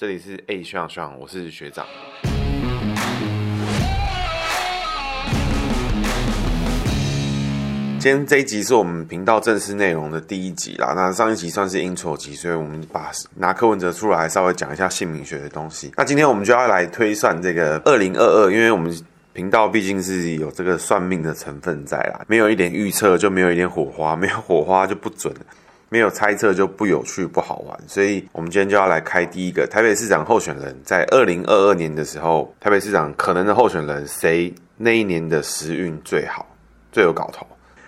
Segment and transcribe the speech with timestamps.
[0.00, 1.84] 这里是 A 学长学长，我是学长。
[7.98, 10.94] 今天这一集是我们频道正式内容的第一集啦。
[10.96, 15.92] 那上一集算是 intro 集，所以我们把拿柯文哲出来稍微讲一下姓名学的东西。
[15.98, 18.98] 那今天我们就要来推算这个二零二二，因为我们
[19.34, 25.30] 频道毕竟是有这个算命的成分在啦，没有一点预测就没有一点火花，没有火花就不准。
[25.92, 36.46] 没有猜测就不有趣不好玩，所以我们今天就要来开第一个台北市长候选人，在二零二二年的时候，台北市长可能的候选人谁那一年的时运最好，
[36.92, 37.44] 最有搞头，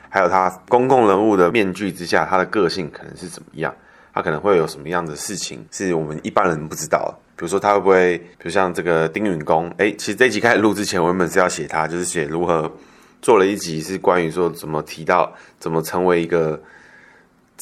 [0.09, 3.73] 还有他公共人物的面具之下，他的个性可能是怎么样，
[4.13, 12.69] 他可能会有什么样的事情是我们一般人不知道，比如说他会不会，比如像这个丁允恭，哎，其实这一集开始录之前，我原本是要写他，就是写如何
[13.21, 16.61] 做了一集是关于说怎么提到怎么成为一个。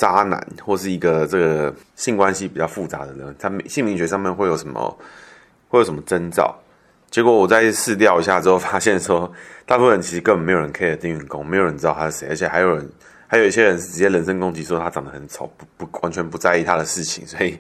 [0.01, 4.99] 渣男或是一个这个性关系比较复杂的人，他姓名学上面会有什么
[5.69, 6.57] 会有什么征兆？
[7.11, 9.31] 结果我在试调一下之后，发现说，
[9.67, 12.91] 大部分人其实根本没有人 care 丁允恭，没有人知道他是谁，而且还有人
[13.27, 17.27] 还有一些人是直接人身攻击，说他长得很丑，不不完全不在意他的事情。
[17.27, 17.59] 所以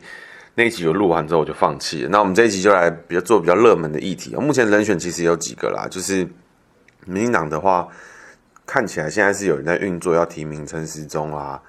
[0.54, 2.08] 那一集我录完之后我就放弃了。
[2.08, 4.34] 那我们这一集就来比较做比较热门的议题。
[4.36, 6.26] 目前人选其实有几个啦，就是
[7.04, 7.86] 民进党的话，
[8.64, 11.60] 看起来现在是有人在运作，要提名陈时中啊。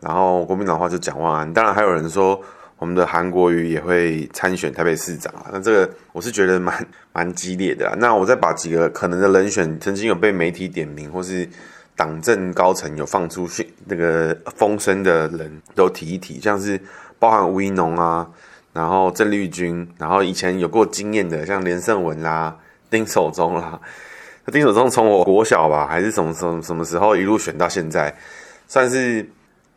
[0.00, 2.40] 然后国民党的话就蒋万安，当然还有人说
[2.78, 5.46] 我们的韩国瑜也会参选台北市长啊。
[5.52, 7.96] 那这个我是觉得蛮蛮激烈的啊。
[7.98, 11.48] 那我再把几个可能的人选，曾经有被媒体点名或是
[11.96, 16.80] 党政高层有放出讯那个风声的人都提一提，像是
[17.18, 18.24] 包含吴怡农啊，
[18.72, 22.56] 然后郑丽君，然后以前有过经验的像连胜文啦、
[22.88, 23.80] 丁守中啦。
[24.52, 28.14] 丁守中从我国小吧，还是什么什么什么时候一路选到现在，
[28.68, 29.28] 算是。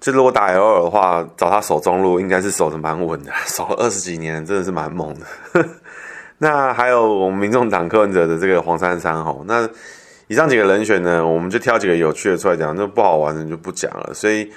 [0.02, 5.66] 就如果打 L2 的话，找他守中路应该是守的蛮稳的， 守了二十几年，真的是蛮猛的。
[6.39, 9.69] 那还有我们民众党柯文哲的这个黄珊珊吼，那
[10.27, 14.11] 以上几个人选呢，我们就挑几个有趣的出来讲，那不好玩的就不讲了。
[14.11, 14.51] 所以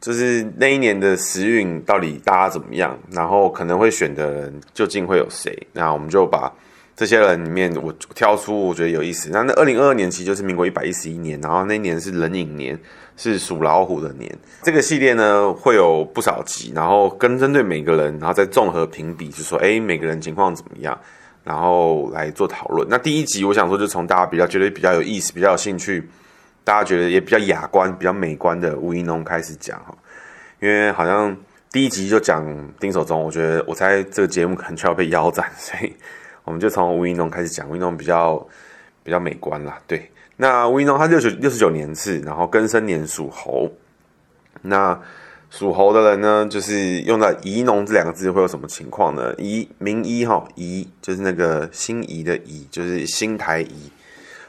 [0.00, 5.66] 就是那一年的时运到底大家怎么样，然后可能会选的人究竟会有谁？
[5.72, 6.52] 那我们就把
[6.96, 9.30] 这些人里面我挑出我觉得有意思。
[9.30, 12.78] 那那二零二二年其实就是民国一百一十一年，然后那一年是壬寅年。
[13.16, 14.28] 是属老虎的年，
[14.64, 20.98] 这个系列呢会有不少集，然后跟针对每个人，然后再综合评比，就说，哎，每个人情况怎么样，
[21.44, 22.84] 然后来做讨论。
[22.90, 26.02] 那第一集我想说，就从大家比较觉得比较有意思、比较有兴趣，
[26.64, 29.96] 大家觉得也比较雅观、比较美观的吴怡农开始讲哈，
[30.60, 31.36] 因为好像
[31.70, 32.44] 第一集就讲
[32.80, 35.94] 丁守中，我觉得我猜这个节目可能就要被腰斩，所以
[36.44, 38.46] 我们就从吴怡农开始讲，吴怡农比较
[39.02, 40.10] 比较美观啦，对。
[40.36, 43.70] 那吴怡农他六十六十九年次，然后庚申年属猴。
[44.62, 45.00] 那
[45.50, 49.32] 属猴的人呢，就是用到“宜农”这两个字会有什么情况呢？
[49.38, 53.92] 宜名医哈，宜就是那个心仪的宜，就是新台宜。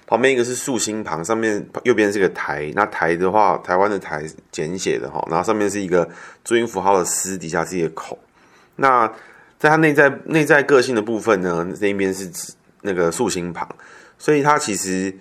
[0.08, 2.72] 旁边一个是竖心旁，上面右边是个台。
[2.76, 6.10] 那台的话，台湾的台简写的哈，然后上面是一个
[6.44, 8.18] 注音符号的“思”，底下是一个口。
[8.76, 9.12] 那
[9.60, 13.68] 在他内在内在个性的部分呢，那边是指那个竖心旁，
[14.18, 15.16] 所以他其实。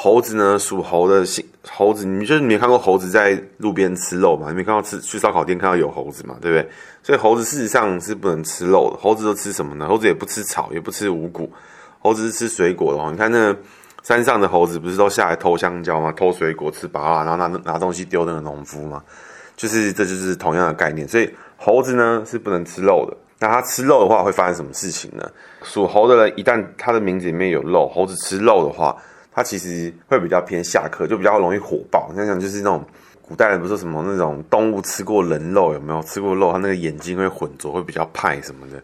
[0.00, 4.48] 猴子呢，属猴的性猴子，你就是你没看过猴子在路边吃肉嘛？
[4.48, 6.36] 你没看到吃去烧烤店看到有猴子嘛？
[6.40, 6.70] 对不对？
[7.02, 8.96] 所以猴子事实上是不能吃肉的。
[8.96, 9.88] 猴子都吃什么呢？
[9.88, 11.52] 猴子也不吃草，也不吃五谷，
[11.98, 13.08] 猴子是吃水果的哦。
[13.10, 13.52] 你看那
[14.04, 16.12] 山上的猴子不是都下来偷香蕉吗？
[16.12, 19.02] 偷水果吃芭乐，然后拿拿东西丢那个农夫吗？
[19.56, 21.08] 就是这就是同样的概念。
[21.08, 23.16] 所以猴子呢是不能吃肉的。
[23.38, 25.30] 那它吃肉的话会发生什么事情呢？
[25.62, 28.96] 属猴的人一旦他的名字里面有肉，猴子吃肉的话。
[29.30, 32.08] 它其实会比较偏下克，就比较容易火爆。
[32.10, 32.84] 你想想，就是那种
[33.22, 36.02] 古代人不是什么那种动物吃过人肉有没有？
[36.02, 38.82] 吃过肉，它那个眼睛会浑浊，会比较派什么的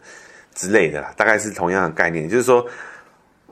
[0.53, 1.11] 之类的啦。
[1.17, 2.65] 大概是同样的概念，就是说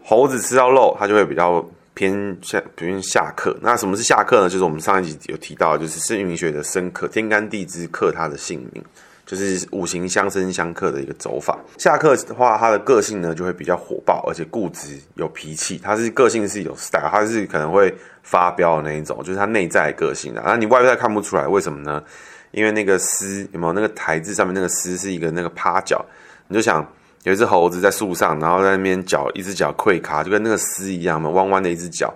[0.01, 3.53] 猴子吃到肉，它就会比较偏下，偏下克。
[3.61, 4.47] 那什么是下克呢？
[4.47, 8.81] 就是我们上一集有提到，就是姓名学的生克，天干地支克它的姓名。
[9.25, 11.57] 就是五行相生相克的一个走法。
[11.78, 15.77] 下克的话，他的个性呢就会比较火爆，而且固执有脾气。
[15.77, 20.44] 他是个性是有 style，他是可能会发飙的那一种，就是他内在个性的。
[20.45, 22.03] 那你外在看不出来，为什么呢？
[22.51, 26.06] 因为那个“狮”有没有那个台字上面那个“狮”是一个那个趴脚，
[26.47, 26.86] 你就想
[27.24, 32.13] 有一只猴子在树上，然后在那边脚一只脚跪咖，就跟那个“狮”一样嘛，弯弯的一只脚，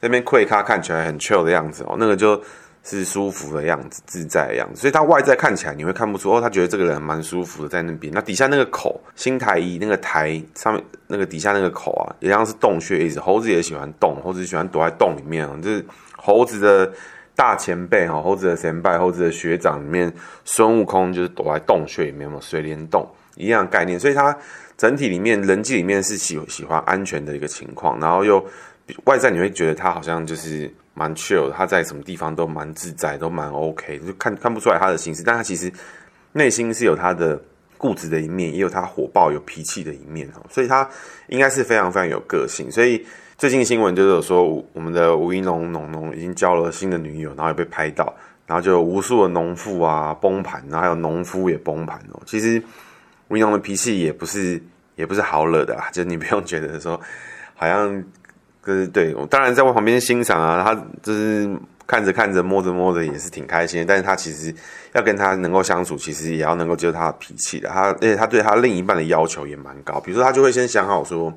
[0.00, 2.42] 那边跪咖，看起来很 chill 的样子哦，那个就。
[2.82, 8.12] 是舒服的样子，自在的样子，所以他外在看起来你会看不出哦，他觉得这个人蛮舒服的在那边。
[8.14, 13.20] 那底下那个口，新台一那个台上面那个底下那个口啊，一样是洞穴意思。
[13.20, 15.58] 猴子也喜欢洞，猴子喜欢躲在洞里面哦。
[15.62, 15.84] 就是
[16.16, 16.90] 猴子的
[17.34, 20.12] 大前辈哈，猴子的前辈，猴子的学长里面，
[20.44, 23.08] 孙悟空就是躲在洞穴里面嘛，水帘洞。
[23.36, 24.36] 一样概念，所以他
[24.76, 28.44] 整体里面人际里面是喜喜欢安全的一个情况，然后又
[29.04, 35.72] 外在你会觉得他好像就是蛮 chill，他在什么地方都蛮自在，都蛮 OK，就看看不出来他的心思，但他其实
[36.32, 37.40] 内心是有他的
[37.76, 40.88] 固执的一面，也有他火爆有脾气的一面哦，所以他
[41.28, 43.04] 应该是非常非常有个性，所以。
[43.40, 48.14] 最近新闻就是有说，我们的吴一农农农已经交了新的女友，然后也被拍到，
[48.46, 52.20] 然后就有无数的农妇啊崩盘，然后还有农夫也崩盘哦。
[52.26, 52.62] 其实
[53.28, 54.62] 吴一农的脾气也不是
[54.94, 57.00] 也不是好惹的啊，就是你不用觉得说
[57.56, 58.04] 好像
[58.70, 61.50] 就是对，我当然在我旁边欣赏啊，他就是
[61.86, 64.54] 看着看着摸着摸着也是挺开心，但是他其实
[64.92, 67.68] 要跟他能够相处，其实也要能够接受他的脾气的。
[67.68, 71.32] 他而且他对他另一半的要求也蛮高，比如说他就会先想好说。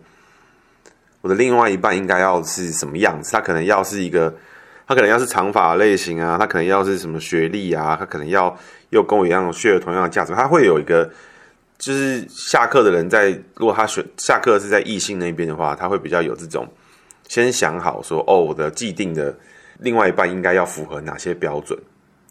[1.22, 3.32] 我的另外一半应该要是什么样子？
[3.32, 4.36] 他可能要是一个，
[4.86, 8.54] 他可能要是长发类型啊，他可能要是什么学历啊，他可能要
[8.90, 10.34] 又跟我一样血有同样的价值。
[10.34, 11.10] 他会有一个，
[11.78, 16.68] 就是下课的人在，如果他选下课是在异性那边的话，他会比较有这种
[17.34, 19.36] 先想好说，哦，我的既定的
[19.80, 21.76] 另外一半应该要符合哪些标准？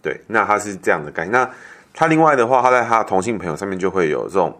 [0.01, 1.33] 对，那他是这样的概念。
[1.33, 1.51] 那
[1.93, 4.57] 他另外的话，他在他的同性朋友上面就会有这种。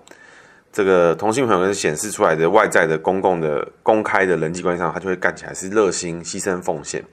[0.73, 7.05] 这个同性朋友显示出来的外在的公共的公开的人际关系上，他就会干起来是热心、牺牲、奉献。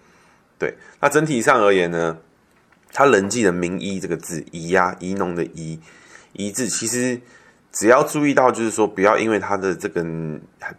[0.57, 2.17] 对，那整体上而言呢，
[2.91, 5.79] 他人际的名医这个字，宜呀，宜农的宜，
[6.33, 7.19] 宜字，其实
[7.73, 10.03] 只要注意到，就是说不要因为他的这个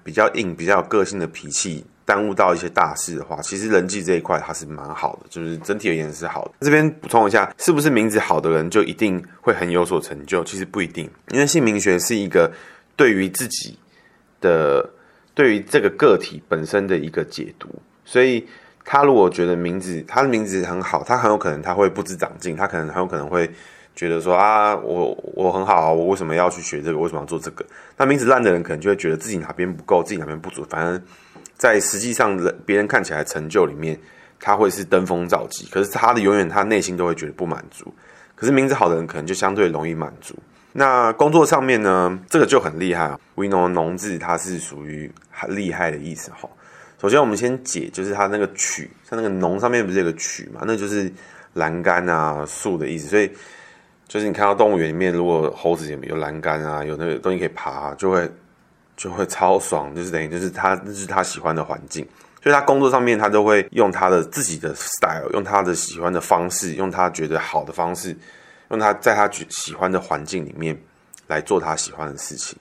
[0.02, 6.50] 比较硬、比较有个性的脾气，耽误到一些大事的话，其实人际这一块他是蛮好的，就是整体而言是好的。
[6.58, 10.42] 这边补充一下，是不是名字好的人就一定会很有所成就？
[10.42, 12.50] 其实不一定，因为姓名学是一个
[12.96, 13.78] 对于自己
[14.40, 14.90] 的、
[15.34, 17.68] 对于这个个体本身的一个解读。
[18.04, 18.44] 所以
[18.84, 23.48] 他如果觉得名字他的名字很好，他很有可能他会不知长进，他可能很有可能会
[23.94, 26.98] 觉得说啊，我我很好，我为什么要去学这个？
[26.98, 27.64] 为什么要做这个？
[27.96, 31.00] 那名字烂的人可能就会觉得自己哪边不够，自己哪边不足，反正。
[31.60, 33.94] 在实际上，人别人看起来成就里面，
[34.40, 37.92] 他会是登峰造极，可是他的永远他内心都会觉得不满足。
[38.34, 40.34] 可是名字好的人可能就相对容易满足。
[40.72, 43.20] 那工作上面呢，这个就很厉害啊。
[43.34, 46.48] 吴怡农的农字，它是属于很厉害的意思哈。
[46.98, 51.12] 首先我们先解，就是它那个曲，像那个农上面不是有个曲嘛，那就是
[51.52, 53.06] 栏杆啊树的意思。
[53.06, 53.30] 所以
[54.08, 58.26] 就是你看到动物园里面，如果猴子有栏杆啊，有那个东西可以爬，就会。
[59.00, 62.06] 就会超爽，就是等于就是他，那是他喜欢的环境，
[62.42, 68.14] 所以他工作上面他都会用他的自己的 style，用他的喜欢的方式，用他觉得好的方式，
[68.68, 70.78] 用他在他喜欢的环境里面
[71.28, 72.58] 来做他喜欢的事情。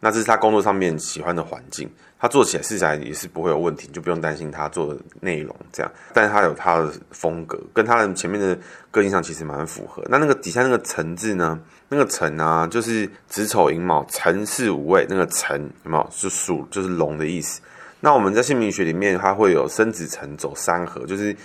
[0.00, 1.86] 那这是他工作上面喜欢的环境，
[2.18, 5.92] 他做起来试起来也是不会有问题，就不用担心他做的内容这样。
[6.14, 8.58] 但是他有他的风格，跟他的前面的
[8.90, 10.02] 个性上其实蛮符合。
[10.08, 11.60] 那那个底下那个层字呢？
[11.92, 16.08] 那个辰啊，就是子丑寅卯辰巳午未，那个辰有没有？
[16.10, 17.60] 是属就是龙的意思。
[18.00, 21.36] 那我们在姓名学里面，它会有生子辰走三合，就是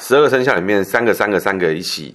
[0.00, 2.12] 十二生肖里面三个三个三个一起，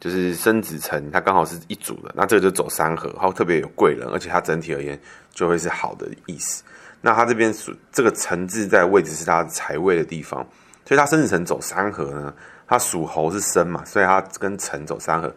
[0.00, 2.12] 就是生子辰，它刚好是一组的。
[2.16, 5.00] 那这个就走三合，它特别有贵人，而且它整体而言
[5.32, 6.64] 就会是好的意思。
[7.00, 10.44] 那它这边属这个辰字在位置是它财位的地方，
[10.84, 12.34] 所以它生子辰走三合呢，
[12.66, 15.32] 它属猴是生嘛，所以它跟辰走三合。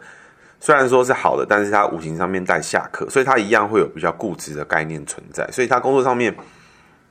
[0.60, 6.34] 虽然说是好的，但是他五行上面带下克，所以他一样会有比较固执的概念存在，所以他工作上面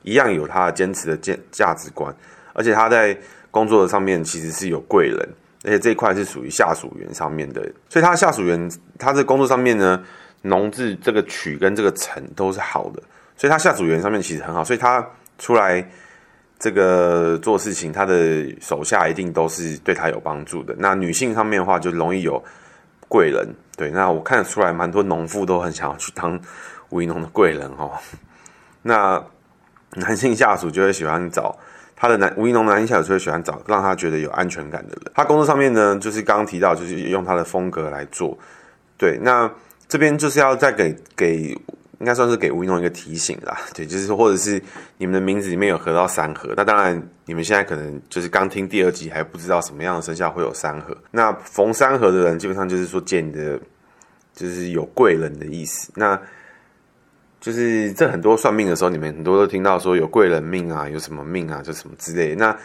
[0.02, 2.14] 一样有他的坚持的价价值观，
[2.52, 3.16] 而且他在
[3.50, 5.28] 工作的上面其实是有贵人，
[5.64, 10.04] 而且这一块是属于下属缘上面的，所以他下属缘他在工作上面呢，
[10.42, 13.02] 农字这个曲跟这个辰都是好的，
[13.34, 15.04] 所以他下属缘上面其实很好，所以他
[15.38, 15.82] 出来
[16.58, 20.74] 这个做事情，他的手下一定都是对他有帮助的。
[20.78, 22.44] 那女性上面的话，就容易有。
[23.08, 26.38] 贵人，对，那我看得出来，蛮多农妇都很想要去当
[26.90, 27.92] 吴一农的贵人哦。
[28.82, 29.22] 那
[29.94, 31.56] 男性下属就会喜欢找
[31.96, 35.12] 他的男吴一农男性下属就会喜欢找让他觉得有安全感的人。
[35.14, 38.38] 他工作上面呢，就是刚刚提到，就是用他的风格来做。
[38.96, 39.50] 对，那
[39.88, 41.58] 这边就是要再给给。
[42.00, 44.62] 应该算是给吴一农一个提醒啦， 对，就是或者是
[44.98, 50.96] 你们的名字里面有合到三合，那当然你们现在可能就是刚听第二集还不知道什么样的生肖会有三合。
[51.10, 53.58] 那逢三合的人基本上就是说见你的，
[54.32, 55.90] 就是有贵人的意思。
[55.96, 56.20] 那
[57.40, 62.34] 就是这很多算命的时候，你们很多都听到说有贵人命啊，有什么命啊，就什么之类。
[62.34, 62.56] 那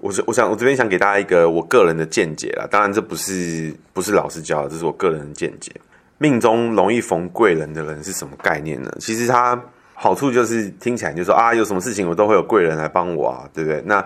[0.00, 5.72] 我我想我这边想给大家一个我个人的见解啦，当然这不是不是老师教的，这是我个人的见解。
[6.18, 8.90] 命中容易逢贵人的人是什么概念呢？
[9.00, 9.60] 其实他
[9.94, 13.82] 好处就是听起来就说啊，有什么事情我都会有贵人来帮我啊，对不对？
[13.84, 14.04] 那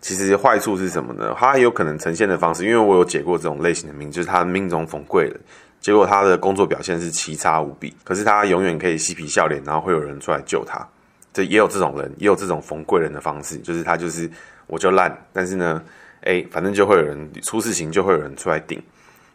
[0.00, 1.34] 其实坏处是什么呢？
[1.38, 5.40] 他有可能呈现的方式，因为我有解过这种类型的命，就是他命中逢贵人，
[5.80, 10.86] 结果他的工作表现是奇差无比，可是他永远可以嬉皮笑脸，然后会有人出来救他。
[11.32, 14.28] 这也有这种人，也有这种逢贵人的方式，就是他就是
[14.66, 15.82] 我就烂，但是呢，
[16.22, 18.82] 哎，反正就会有人出事情，就会有人出来顶。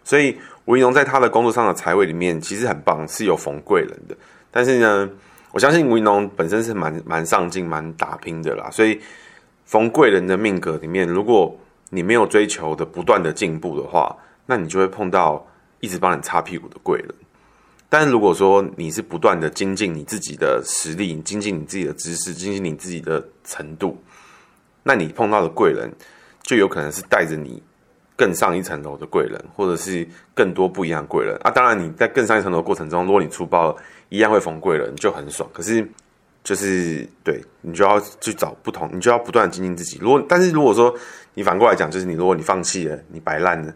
[0.04, 4.16] 所以吴怡农在他的工作上的财位里面其实很棒，是有逢贵人的。
[4.52, 5.10] 但是呢，
[5.52, 8.70] 我相信吴怡农本身是蛮蛮上进、蛮打拼的啦。
[8.72, 9.00] 所以
[9.66, 11.56] 逢贵人的命格里面，如果
[11.92, 14.16] 你没有追求的不断的进步的话，
[14.48, 15.46] 那你就会碰到
[15.82, 17.14] 一直帮你擦屁股的贵人。
[17.88, 24.04] 但是如果说你是不断的精进你自己的实力，精进你自己的知识，精进你自己的程度，
[24.82, 25.94] 那你碰到的贵人
[26.42, 27.62] 就有可能是带着你
[28.16, 31.52] 更上一层楼的贵人，或者是更多不一样贵人啊。
[31.52, 33.76] 当然你在更上一层楼过程中，如果你出包
[34.10, 35.50] 一样会逢贵人，就很爽。
[35.54, 35.86] 可是
[36.44, 39.98] 就是对你就要去找不同，你就要不断精进自己。
[40.02, 40.96] 如果但是如果说
[41.34, 43.74] 你反过来讲，就是你如果你放弃了，你摆烂了。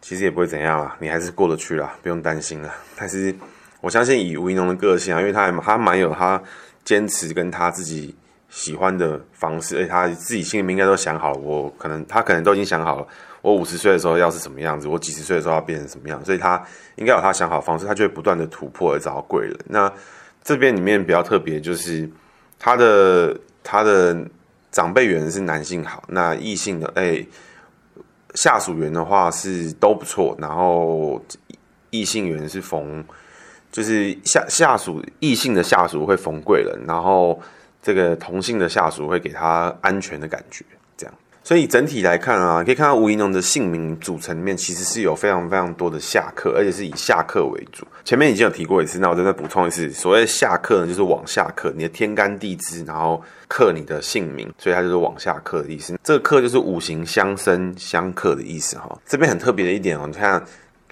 [0.00, 2.72] 其实也不会怎样啊，你还是过得去啦，不用担心了。
[2.96, 3.34] 但是
[3.82, 6.42] 我相信以吴一农的个性啊，因为他还他蛮有他
[6.84, 8.14] 坚持跟他自己
[8.50, 13.06] 喜欢的方式，而他自己心里面应该都想好了，我可能他可能都已经想好了，
[13.40, 16.62] 我五十岁的时候要是什么样子，我几十岁的时候要变成什么样，所以他
[16.96, 19.56] 应该有他想好方式，他就会不断的突破而找到贵人。
[19.66, 19.90] 那
[20.42, 22.10] 这边里面比较特别就是
[22.58, 24.16] 他的他的
[24.70, 27.24] 长辈缘是男性好，那异性的哎。
[28.36, 31.20] 下属缘的话是都不错，然后
[31.90, 33.04] 异性缘是逢，
[33.72, 37.42] 就是下下属异性的下属会逢贵人，然后
[37.82, 40.64] 这个同性的下属会给他安全的感觉，
[40.96, 41.14] 这样。
[41.42, 47.86] 所以整体来看啊，可以看到吴怡农的姓名组成里面其实是有非常非常多的下克，而且是以下克为主。
[48.04, 55.98] 前面已经有提过一次，那我再再补充一次，所谓下克呢，就是往下克你的天干地支，然后克你的姓名，所以它就是往下克的意思。
[56.04, 58.96] 这个克就是五行相生相克的意思哈。
[59.06, 60.38] 这边很特别的一点哦，你看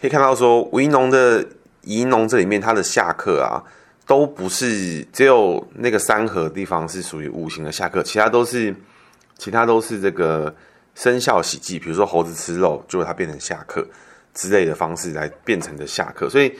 [0.00, 1.46] 可以看到说吴怡农的
[1.82, 3.62] 怡农这里面它的下克啊，
[4.08, 8.74] 都不是只有那个三合地方是属于五行的下克，其他都是。
[9.40, 10.52] 其他都是这个
[10.96, 13.86] 生肖喜忌，比如说猴子吃肉，就它变成下克
[14.34, 16.52] 之类的方式来变成的下克，所以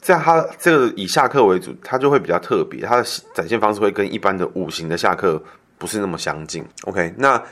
[0.00, 5.42] 在它这个以下克为主，它就会比较特别，它的展现方式会跟一般的五行的下克
[5.78, 6.64] 不是那么相近。
[6.84, 7.42] OK，那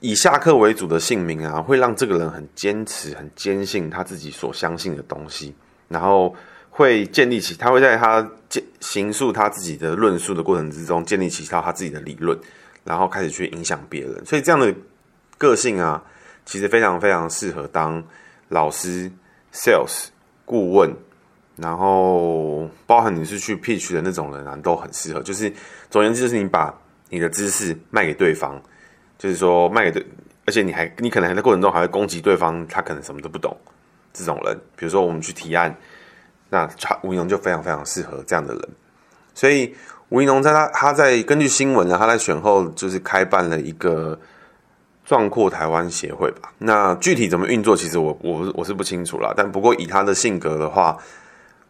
[0.00, 5.54] 以下克为主的姓名啊，会让这个人很坚持、很坚信他自己所相信的东西，
[5.86, 6.34] 然后
[6.76, 12.36] 会建立起他会在他建行述他自己的论述的过程之中，建立起一套他自己的理论。
[12.82, 14.74] 然后开始去影响别人，所以这样的
[15.38, 16.04] 个性啊，
[16.44, 18.04] 其实非常非常适合当
[18.50, 19.10] 老师、
[19.54, 20.08] sales、
[20.44, 20.94] 顾问，
[21.56, 25.22] 然后包含你是去 pitch 的那种人啊，都很适合。
[25.22, 25.50] 就是
[25.88, 26.78] 总而言之，就是你把
[27.08, 28.60] 你的知识卖给对方，
[29.16, 30.06] 就是说卖给对，
[30.44, 33.56] 而且你还你可能还在过程中还会攻击对方，他可能什么都不懂。
[34.12, 35.74] 这种人，比如说我们去提案，
[36.54, 36.70] 那
[37.02, 38.68] 吴怡农就非常非常适合这样的人，
[39.34, 39.74] 所以。
[40.10, 44.16] 吴怡农在他他在根据新闻呢，他在选后就是开办了一个
[45.04, 46.52] 壮阔台湾协会吧。
[46.58, 49.32] 那具体怎么运作，其实我我我是不清楚啦。
[49.34, 50.96] 但不过以他的性格的话，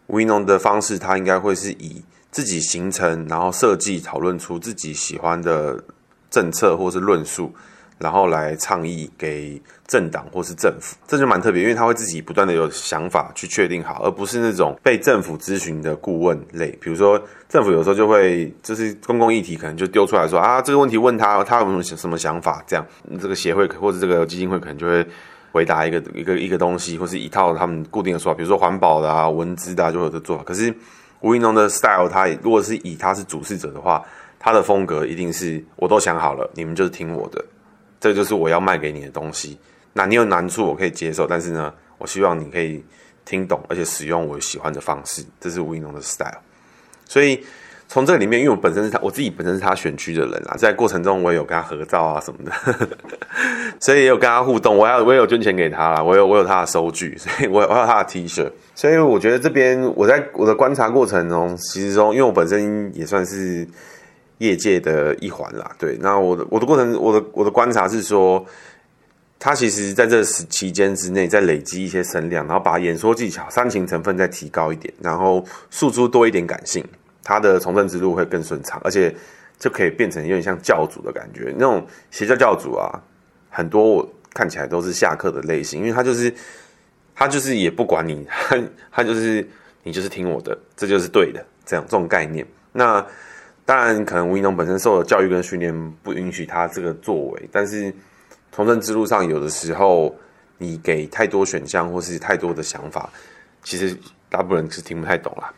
[0.09, 5.83] 吴怡农的方式，他应该会是以自己形成，然后设计讨论出自己喜欢的
[6.29, 7.55] 政策或是论述。
[7.99, 16.71] 然后来倡议给政党或是政府，这就蛮特别，因为他会自己不断的有想法去确定好，而不是那种被政府咨询的顾问类。
[16.81, 22.63] 比如说，政府有时候就会就是公共议题，可能就丢出来说啊，这个问题问他，他有什么什么想法？
[22.67, 22.85] 这样，
[23.21, 25.07] 这个协会或者这个基金会可能就会
[25.53, 30.43] 回答一个一个一个东西，或是一套他们固定的说法，比如说环保的啊、文资的啊，就会有这做法。
[30.43, 30.75] 可是
[31.21, 34.03] 吴怡农的 style，他如果是以他是主事者的话，
[34.39, 37.43] 他的风格一定是我都想好了，你们就是听我的。
[38.05, 39.59] 这就是我要卖给你的东西。
[39.95, 42.85] 那你有难处，我可以接受，但是呢，我希望你可以
[43.25, 45.25] 听懂，而且使用我喜欢的方式。
[45.41, 46.37] 这是吴怡农的 style。
[47.07, 47.43] 所以
[47.89, 52.53] 从这里面，因为我本身是他，我自己本身是他选区的人啊，在过程中我也有跟他合照啊什么的，
[53.81, 54.77] 所以也有跟他互动。
[54.77, 58.47] 我要我也有捐钱给他啦，我有我有他的收据，所以我有我有他的 T 恤。
[58.75, 63.67] 所以我觉得这边我在我的观察过程中，其实中，因为我本身也算是。
[64.45, 68.45] 业界的一环啦，对，那我的我的过程，我的我的观察是说，
[69.39, 76.85] 他其实在这时期间之内，在累积一些声量，然后把演说技巧、煽情成分再提高一点，然后诉诸多一点感性，
[77.23, 79.15] 他的从政之路会更顺畅，而且
[79.59, 81.53] 就可以变成有点像教主的感觉。
[81.57, 83.01] 那种邪教教主啊，
[83.51, 86.33] 很多我看起来都是下课的类型，因为他就是
[87.15, 88.59] 他就是也不管你，他
[88.91, 89.47] 他就是
[89.83, 92.47] 你就是听我的，这就是对的，这样这种概念。
[92.73, 93.05] 那
[93.67, 97.93] 当然，可能吴怡农本身受的教育跟训练不允许他这个作为，但是
[98.53, 100.15] 从政之路上，有的时候
[100.59, 103.09] 你给太多选项或是太多的想法，
[103.63, 103.97] 其实
[104.29, 105.51] 大部分人是听不太懂啦。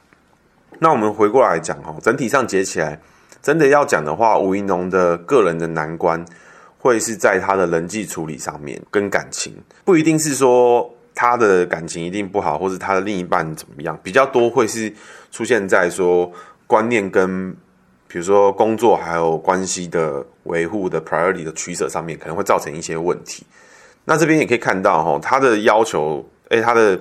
[0.78, 3.00] 那我们回过来讲哦，整体上结起来，
[3.42, 6.24] 真的要讲的话，吴怡农的个人的难关
[6.78, 9.52] 会是在他的人际处理上面，跟感情
[9.84, 14.92] 不一定是说他的感情一定不好，或是他的另一半怎么样，比较多会是
[15.32, 16.30] 出现在说
[16.68, 17.56] 观念跟
[18.08, 23.44] 比如说工作还有关系的维护的 priority 的取舍上面，可能会造成一些问题。
[24.04, 26.96] 那这边也可以看到哈，他的要求，诶，他的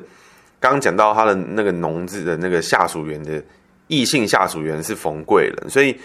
[0.60, 3.44] 刚刚讲到他的那个农字的那个下属员的。
[3.88, 5.96] 异性下属员是冯贵人，所以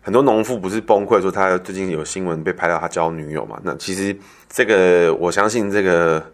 [0.00, 3.60] 很多农妇不是崩溃说他最近有新闻被拍到他交女友嘛？
[3.62, 4.16] 那其实
[4.48, 6.32] 这个我相信这个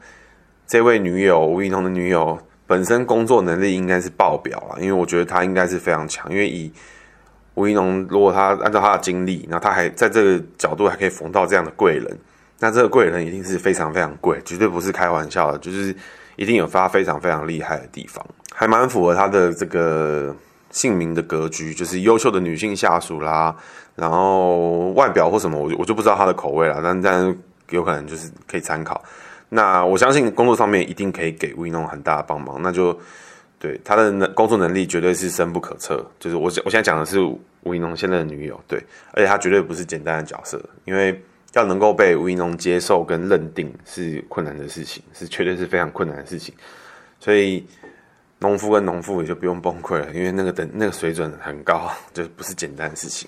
[0.64, 2.38] 这位女友吴怡农的女友
[2.69, 6.31] 本身工作能力应该是爆表了，因为我觉得她应该是非常强。
[6.31, 6.73] 因为以
[7.54, 12.18] 吴一农如果他按照他的经历，然后他还在这个角度还可以逢到这样的贵人，
[12.58, 15.94] 那这个贵人一定是非常非常贵，绝对不是开玩笑的，就是
[16.37, 18.25] 一定有他非常非常厉害的地方。
[18.52, 20.34] 还蛮符合他的这个
[20.70, 23.54] 姓名的格局，就是优秀的女性下属啦，
[23.94, 27.37] 然后外表或什么，我就我就不知道他的口味了，但但
[27.70, 29.02] 有可能就是可以参考。
[29.49, 32.99] 那我相信工作上面一定可以给吴一农很大的帮忙，那就
[33.66, 36.04] 对他的能工作能力绝对是深不可测。
[36.21, 37.21] 就是我我现在讲的是
[37.62, 38.78] 吴怡农现在的女友，对，
[39.12, 41.18] 而且他绝对不是简单的角色，因为
[41.54, 46.54] 要能够被吴怡农接受跟认定是困难的事情，是绝对是非常困难的事情，
[47.18, 47.66] 所以。
[48.40, 53.26] 农夫跟农妇也就不用崩溃了，因为那个等那个水准很高， 就不是简单的事情。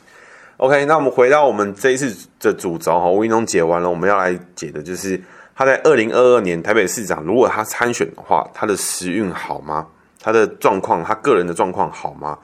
[0.59, 5.19] OK，那我们回到我们这一次的主轴哈，吴怡农解完了，我们要来解的就是
[5.55, 9.87] 他在二零二二年台北市长，如果他参选的话，他的时运好吗？
[10.20, 12.38] 他的状况，他个人的状况好吗？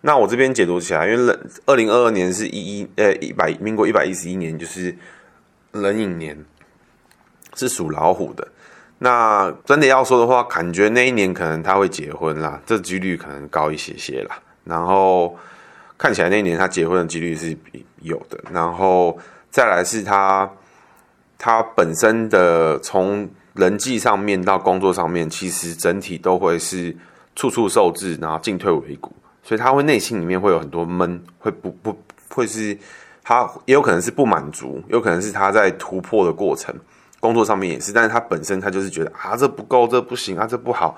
[0.00, 4.96] 那我这边解读起来，因为二零二二年是一一呃一百民国一百一十一年，就是
[5.72, 6.44] 壬寅年，
[7.56, 8.46] 是属老虎的。
[9.00, 14.38] 那真的要说的话，感觉那一年可能他会结婚啦，这几率可能高一些些啦。
[14.64, 15.36] 然后
[15.96, 17.56] 看起来那一年他结婚的几率是
[18.00, 18.38] 有的。
[18.52, 19.18] 然后
[19.50, 20.48] 再来是他
[21.36, 23.28] 他本身的从
[23.58, 26.96] 人际上面到工作上面，其实整体都会是
[27.34, 32.78] 处处受制，然后进退维谷，所以他会内心里面会有很多闷，会不不会是
[33.24, 36.74] 他也有可能是不满足，有可能是他在突破的过程。
[37.20, 40.96] 工作上面也是，但是他本身他就是觉得啊，这不够，这不行啊，这不好，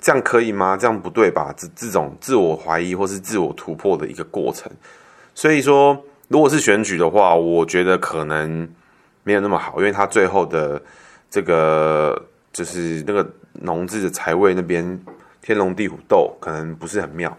[0.00, 0.76] 这样可以吗？
[0.76, 1.52] 这样不对吧？
[1.56, 4.70] 这这种自我怀疑或是自我突破的一个过程。
[5.34, 8.68] 所以说，如果是选举的话，我觉得可能
[9.24, 10.80] 没有那么好，因为他最后的
[11.30, 12.20] 这个
[12.52, 15.00] 就是那个农字的财位那边
[15.42, 17.36] 天龙地虎斗，可能不是很妙。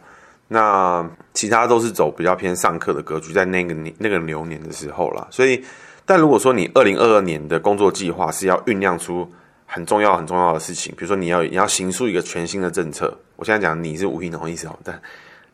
[0.48, 5.64] 那其他都是走比较偏上课的格局，在那个那个流年的时候啦，所以。
[6.10, 9.30] 但如果说你二零二二年的工作计划是要酝酿出
[9.66, 14.98] 很重要很重要的事情，比如说你要你要行出一个全新的政策，我现在讲你是吴怡农意思哦，但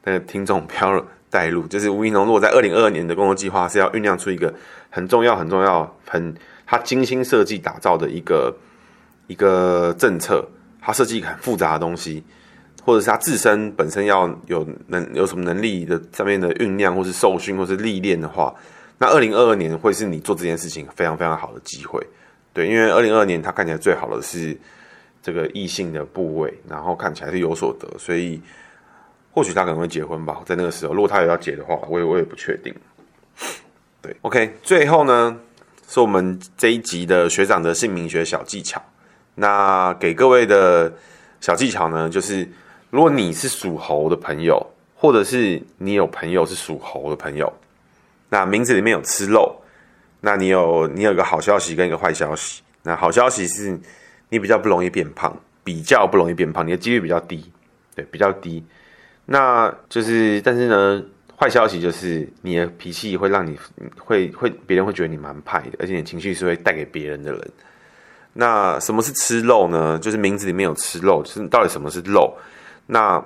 [0.04, 4.54] 那个听众不要带入，就是吴怡农如果在二零二二年的工作计划是要酝酿出一个
[4.92, 8.56] 很重要很重要很他精心设计打造的一个
[9.28, 10.46] 一个政策，
[10.82, 12.24] 他设计很复杂的东西，
[12.84, 18.54] 或者是他自身本身要有能有什么能力的上面的酝酿或是受训或是历练的话。
[19.00, 22.02] 那二零二二年会是你做这件事情非常非常好的机会，
[22.54, 24.56] 对，因为二零二二年他看起来最好的是
[25.22, 28.40] 这个异性的部位，然后看起来是有所得，所以
[29.32, 32.74] 或许他可能会结婚吧，在那个时候，如果他有要结的话，我也我也不确定。
[34.02, 35.38] 对，OK，最后呢
[35.94, 38.82] 是我们这一集的学长的姓名学小技巧，
[39.36, 40.92] 那给各位的
[41.40, 42.50] 小技巧呢，就是
[42.90, 47.54] 如果你是属猴的朋友，或者是你有朋友是属猴的朋友。
[48.30, 49.56] 那名字里面有吃肉，
[50.22, 52.64] 那你有你有一个好消息跟一个坏消息。
[52.82, 53.80] 那好消息是，
[54.30, 57.52] 你比较不容易变胖，比较不容易变胖，你的几率比较低，
[57.94, 58.66] 对，比较低。
[59.26, 61.04] 那就是，但是呢，
[61.40, 63.58] 坏消息就是你的脾气会让你
[63.98, 67.52] 会会别人会觉得你蛮派的，而且你情绪是会带给别人的人。
[68.34, 70.00] 那什么是吃肉呢？
[70.00, 72.36] 就是名字里面有吃肉，就是到底什么是肉？
[72.88, 73.24] 那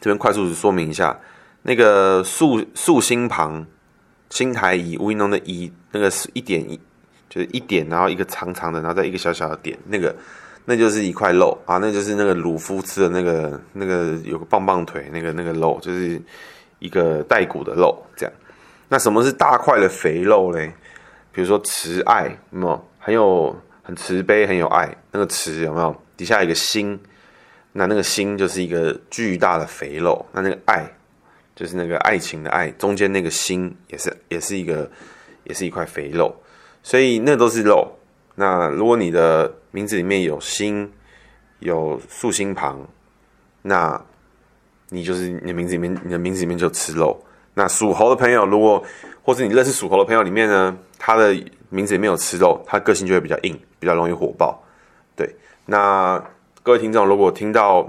[0.00, 1.18] 这边快速说明一下，
[1.62, 3.66] 那个竖竖心旁。
[4.30, 6.80] 心台乙吴云龙的乙，那个是一点一，
[7.28, 10.16] 就是一点，然后一个长长的，然后再一个小小的点，那个
[10.64, 16.18] 那就是一块肉啊，那就是那个鲁夫吃的那个那个有个棒棒腿那个那个肉，就是
[16.82, 18.34] 一个带骨的肉这样。
[18.88, 20.72] 那什么是大块的肥肉嘞？
[21.32, 22.88] 比如说慈爱，有没有？
[22.98, 25.96] 很有很慈悲，很有爱，那个慈有没有？
[26.16, 27.00] 底下有一个心，
[27.72, 30.84] 那那个心就是一个巨大的肥肉，那那个爱。
[31.54, 34.90] 就是那个爱情的爱，中间那个心也是也是一个，
[35.44, 36.34] 也是一块肥肉，
[36.82, 37.92] 所以那都是肉。
[38.34, 40.90] 那如果你的名字里面有心，
[41.58, 42.88] 有竖心旁，
[43.60, 44.02] 那
[44.92, 47.18] 你就是你的名字里面，你的名字里面就吃肉。
[47.54, 48.82] 那属猴的朋友，如果
[49.22, 51.34] 或是你认识属猴的朋友里面呢，他的
[51.70, 54.62] 名字里面有吃肉，他个性就会比较硬，比较容易火爆。
[55.16, 55.34] 对，
[55.66, 56.22] 那
[56.62, 57.88] 各位听众，如果听到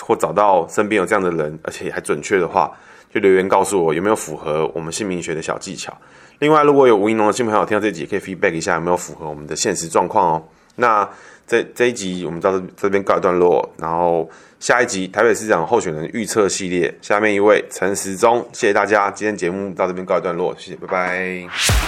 [0.00, 2.70] 或找到身边有这样的人，而且还准确的话，
[3.12, 5.96] 就留言告诉我有没有符合我们姓名学的小技巧。
[6.40, 10.42] 另外，如果有吴怡农的新朋友听到这集，也可以 feedback 一下有没有符合我们的现实状况哦。
[10.76, 11.08] 那
[11.46, 14.28] 这这一集我们到这这边告一段落，然后
[14.60, 21.83] 下一集台北市长候选人预测系列，下面一位陈时中，谢谢大家，今天节目到这边告一段落，谢谢，拜拜。